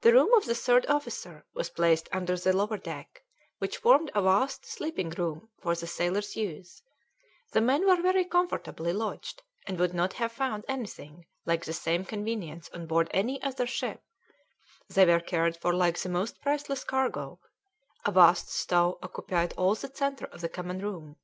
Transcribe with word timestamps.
The 0.00 0.12
room 0.12 0.32
of 0.34 0.46
the 0.46 0.56
third 0.56 0.86
officer 0.86 1.44
was 1.54 1.70
placed 1.70 2.08
under 2.10 2.36
the 2.36 2.52
lower 2.52 2.76
deck, 2.76 3.22
which 3.58 3.76
formed 3.76 4.10
a 4.12 4.20
vast 4.22 4.64
sleeping 4.66 5.10
room 5.10 5.50
for 5.62 5.76
the 5.76 5.86
sailors' 5.86 6.34
use; 6.34 6.82
the 7.52 7.60
men 7.60 7.86
were 7.86 8.02
very 8.02 8.24
comfortably 8.24 8.92
lodged, 8.92 9.44
and 9.64 9.78
would 9.78 9.94
not 9.94 10.14
have 10.14 10.32
found 10.32 10.64
anything 10.66 11.26
like 11.44 11.64
the 11.64 11.72
same 11.72 12.04
convenience 12.04 12.68
on 12.74 12.86
board 12.88 13.06
any 13.14 13.40
other 13.40 13.68
ship; 13.68 14.02
they 14.88 15.06
were 15.06 15.20
cared 15.20 15.56
for 15.56 15.72
like 15.72 15.96
the 15.98 16.08
most 16.08 16.40
priceless 16.40 16.82
cargo: 16.82 17.38
a 18.04 18.10
vast 18.10 18.48
stove 18.48 18.98
occupied 19.00 19.52
all 19.56 19.76
the 19.76 19.92
centre 19.94 20.26
of 20.26 20.40
the 20.40 20.48
common 20.48 20.80
room. 20.80 21.14